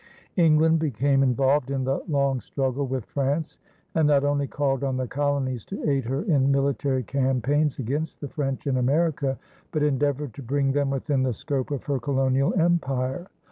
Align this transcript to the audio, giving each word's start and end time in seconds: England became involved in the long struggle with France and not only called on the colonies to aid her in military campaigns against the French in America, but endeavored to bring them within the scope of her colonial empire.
England 0.37 0.79
became 0.79 1.21
involved 1.21 1.69
in 1.69 1.83
the 1.83 2.01
long 2.07 2.39
struggle 2.41 2.87
with 2.87 3.05
France 3.05 3.59
and 3.93 4.07
not 4.07 4.23
only 4.23 4.47
called 4.47 4.83
on 4.83 4.97
the 4.97 5.05
colonies 5.05 5.63
to 5.63 5.87
aid 5.87 6.05
her 6.05 6.23
in 6.23 6.51
military 6.51 7.03
campaigns 7.03 7.77
against 7.77 8.19
the 8.19 8.27
French 8.27 8.65
in 8.65 8.77
America, 8.77 9.37
but 9.71 9.83
endeavored 9.83 10.33
to 10.33 10.41
bring 10.41 10.71
them 10.71 10.89
within 10.89 11.21
the 11.21 11.33
scope 11.35 11.69
of 11.69 11.83
her 11.83 11.99
colonial 11.99 12.51
empire. 12.59 13.27